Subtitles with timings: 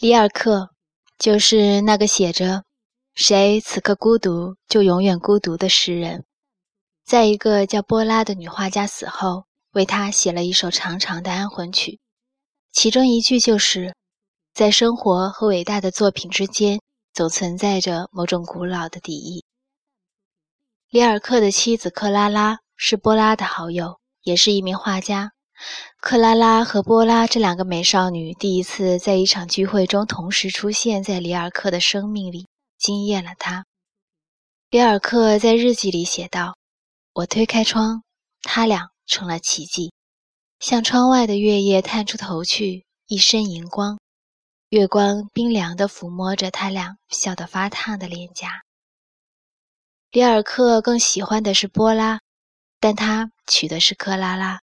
[0.00, 0.70] 里尔克
[1.18, 2.62] 就是那个写着
[3.16, 6.24] “谁此刻孤独，就永远孤独”的诗人，
[7.04, 11.98] 在一个叫波拉的女画家死后，为她写了一首长长的安魂曲，
[12.70, 13.96] 其中一句就是
[14.54, 16.80] ：“在生活和伟大的作品之间，
[17.12, 19.44] 总存在着某种古老的敌意。”
[20.90, 25.32] 里尔克的妻子克拉拉是波拉的好友，也是一名画家。
[26.00, 32.46] 克拉拉和波拉这两个美少女第一次在一场聚会中同时出现在里尔克的生命里，
[32.78, 33.64] 惊艳了他。
[34.70, 36.56] 里尔克在日记里写道
[37.14, 38.02] ：“我推开窗，
[38.42, 39.92] 他俩成了奇迹，
[40.60, 43.98] 向窗外的月夜探出头去，一身银光，
[44.68, 48.62] 月光冰凉地抚摸着他俩笑得发烫的脸颊。”
[50.12, 52.20] 里尔克更喜欢的是波拉，
[52.78, 54.60] 但他娶的是克拉拉。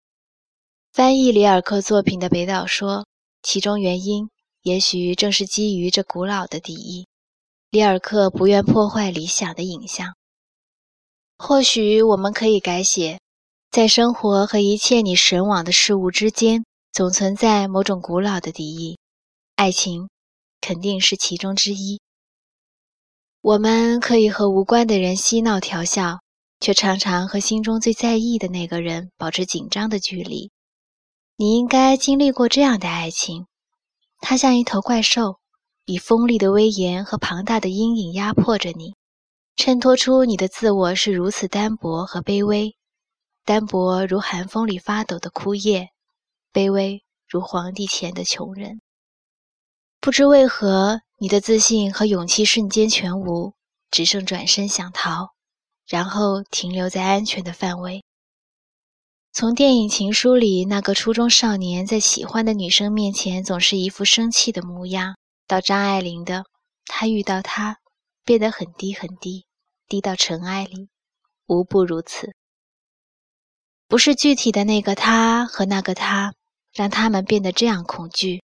[0.94, 3.06] 翻译里尔克作品的北岛说
[3.42, 4.30] ：“其中原因
[4.62, 7.08] 也许正是基于这古老的敌意。
[7.70, 10.14] 里尔克不愿破坏理想的影像。
[11.38, 13.22] 或许我们可以改写：
[13.72, 19.00] 在生活和一切你神往的事物之间，总存在某种古老的敌意。
[19.56, 20.10] 爱情
[20.60, 22.02] 肯定是其中之一。
[23.40, 26.20] 我们可以和无关的人嬉闹调笑，
[26.60, 30.52] 却常常和心中最在意的那个人保持紧张的距离。”
[31.42, 33.48] 你应该经历过这样的爱情，
[34.20, 35.40] 它像一头怪兽，
[35.86, 38.94] 以锋利的威严和庞大的阴影压迫着你，
[39.56, 42.76] 衬托出你的自我是如此单薄和卑微，
[43.44, 45.90] 单薄如寒风里发抖的枯叶，
[46.54, 48.80] 卑微如皇帝前的穷人。
[50.00, 53.56] 不知为何，你的自信和勇气瞬间全无，
[53.90, 55.30] 只剩转身想逃，
[55.88, 58.04] 然后停留在安全的范围。
[59.34, 65.16] 从电影《情书》里那个初中少年在喜欢的女生面前总是一副生气的模样，
[65.48, 66.44] 到张爱玲的
[66.86, 67.78] 他遇到她
[68.26, 69.46] 变得很低很低，
[69.88, 70.90] 低到尘埃里，
[71.48, 72.34] 无不如此。
[73.88, 76.34] 不是具体的那个他和那个他
[76.74, 78.44] 让他们变得这样恐惧，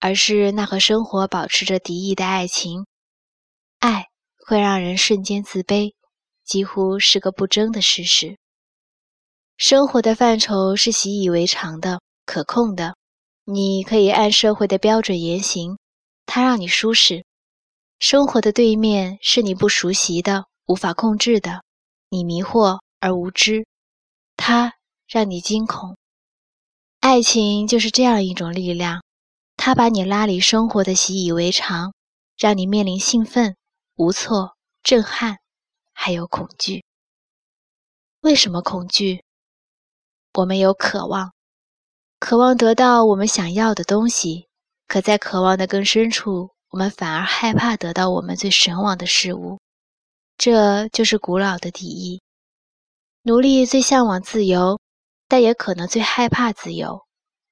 [0.00, 2.84] 而是那和生活保持着敌意的爱情。
[3.78, 4.08] 爱
[4.44, 5.94] 会让人瞬间自卑，
[6.44, 8.36] 几乎是个不争的事实。
[9.58, 12.94] 生活的范畴是习以为常的、可控的，
[13.44, 15.78] 你可以按社会的标准言行，
[16.26, 17.24] 它让你舒适。
[17.98, 21.62] 生活的对面是你不熟悉的、无法控制的，
[22.10, 23.66] 你迷惑而无知，
[24.36, 24.74] 它
[25.08, 25.96] 让你惊恐。
[27.00, 29.02] 爱情就是这样一种力量，
[29.56, 31.94] 它把你拉离生活的习以为常，
[32.36, 33.56] 让你面临兴奋、
[33.94, 35.38] 无措、震撼，
[35.94, 36.84] 还有恐惧。
[38.20, 39.22] 为什么恐惧？
[40.36, 41.32] 我们有渴望，
[42.20, 44.48] 渴望得到我们想要的东西，
[44.86, 49.58] 可在渴望的更深处，我们反而害怕得到我们最神往的事物。
[50.36, 52.20] 这就是古老的敌意。
[53.22, 54.78] 奴隶最向往自由，
[55.26, 57.00] 但也可能最害怕自由。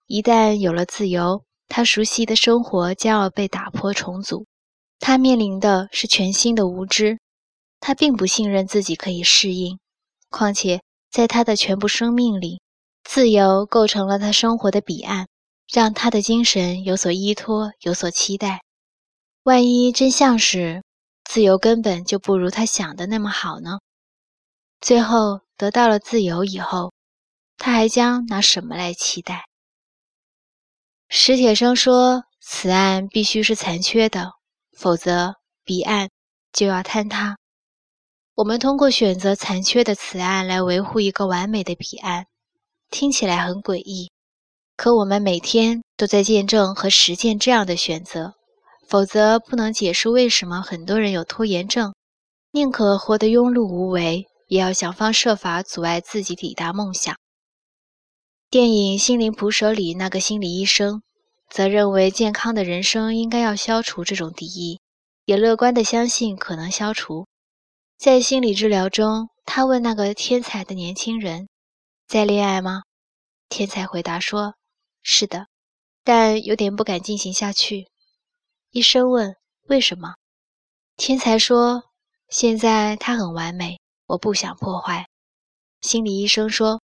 [0.07, 4.45] 一旦有了自由，他熟悉的生活将要被打破重组，
[4.99, 7.19] 他面临的是全新的无知。
[7.81, 9.79] 他并不信任自己可以适应，
[10.29, 12.61] 况且在他的全部生命里。
[13.05, 15.29] 自由构成了他生活的彼岸，
[15.73, 18.63] 让他的精神有所依托，有所期待。
[19.45, 20.83] 万一真相是
[21.23, 23.79] 自由根本就不如他想的那么好呢？
[24.81, 26.93] 最后得到了自由以后，
[27.59, 29.45] 他还将拿什么来期待？
[31.09, 34.33] 史铁生说：“此岸必须是残缺的，
[34.77, 36.09] 否则彼岸
[36.53, 37.37] 就要坍塌。”
[38.35, 42.27] 我们通过选择残缺的此岸来维护一个完美的彼岸。
[42.95, 44.13] 听起来很诡异，
[44.77, 48.35] 可我们每天都在见证和实践这样的选择，
[48.87, 51.93] 否则不能解释为什么很多人有拖延症，
[52.53, 57.17] 宁可活得庸碌无为，也要想方设法阻碍自己抵达梦想。
[58.49, 61.03] 电影《心灵捕手》里那个心理医生，
[61.51, 64.79] 则认为健康的人生应该要消除这种敌意，
[65.25, 67.27] 也乐观地相信可能消除。
[67.99, 71.49] 在心理治疗中，他问那个天才的年轻人。
[72.07, 72.83] 在恋爱吗？
[73.57, 74.57] 天才回答说
[75.05, 75.47] ：“是的，
[76.03, 77.87] 但有点不敢进行下去。”
[78.73, 79.37] 医生问
[79.71, 80.17] ：“为什么？”
[80.99, 81.85] 天才说
[82.29, 85.07] ：“现在它很完美，我不想破坏。”
[85.83, 86.83] 心理医生说：“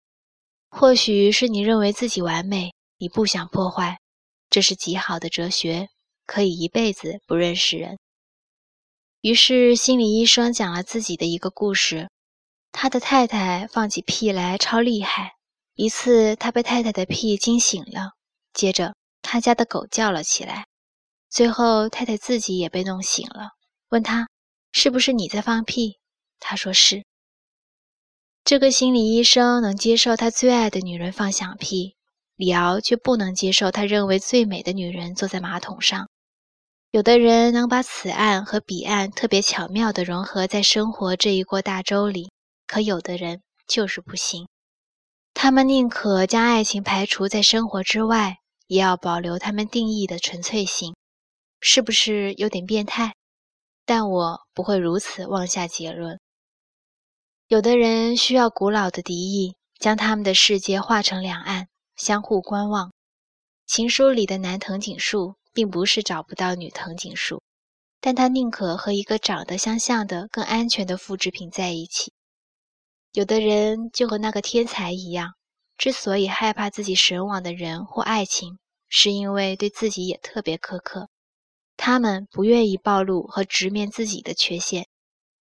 [0.69, 3.97] 或许是你认为自己完美，你不想破坏，
[4.51, 5.89] 这是极好的哲学，
[6.27, 7.97] 可以一辈子不认识人。”
[9.21, 12.11] 于是心理医生讲了自己的一个故事。
[12.71, 15.38] 他的太太放起屁来超厉害。
[15.81, 18.11] 一次，他被太太的屁惊醒了，
[18.51, 20.65] 接着他家的狗叫了起来。
[21.29, 23.51] 最后太太自己也被弄醒了，
[23.87, 24.27] 问他
[24.73, 25.97] 是不是你在放屁？
[26.37, 27.05] 他说是。
[28.43, 31.95] 这个心理医生能接受他最爱的女人放响屁，
[32.35, 36.09] 李敖却不能接受他认为最美的女人坐在马桶上。
[36.91, 42.29] 有的人能把此岸和彼岸特别巧妙地融合在生活这一锅大粥里，
[42.67, 44.45] 可有的人就是不行。
[45.41, 50.97] 他们宁可将爱情排除在生活之外，也要保留他们定义的纯粹性，
[51.61, 53.15] 是不是有点变态？
[53.85, 56.19] 但我不会如此妄下结论。
[57.47, 62.91] 有的人需要古老的敌意，将他们的世界划成两岸，相互观望。
[63.65, 67.41] 情书里的男藤井树，并不是找不到女藤井树，
[68.01, 72.11] 但他宁可和一个长得相像的、更安全的复制品在一起。
[73.13, 75.33] 有的人就和那个天才一样，
[75.77, 81.09] 之所以害怕自己神往的人或爱情，是因为对自己也特别苛刻。
[81.77, 84.87] 他们不愿意暴露和直面自己的缺陷，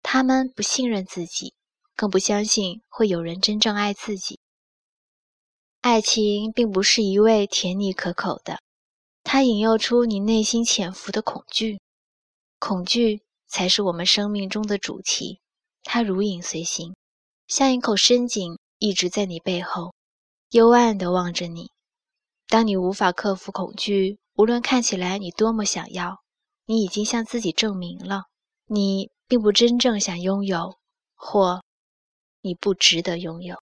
[0.02, 1.54] 他们不信任自己。
[1.96, 4.38] 更不相信会有人真正爱自己。
[5.80, 8.60] 爱情并不是一味甜腻可口的，
[9.24, 11.80] 它引诱出你内心潜伏的恐惧，
[12.60, 15.40] 恐惧才是我们生命中的主题。
[15.82, 16.94] 它如影随形，
[17.48, 19.94] 像一口深井，一直在你背后，
[20.50, 21.70] 幽暗地望着你。
[22.46, 26.18] 当你无法克服恐惧，无论看起来你多么想要，
[26.66, 28.24] 你已经向自己证明了，
[28.66, 30.76] 你并不真正想拥有，
[31.14, 31.62] 或。
[32.42, 33.56] 你不值得拥有。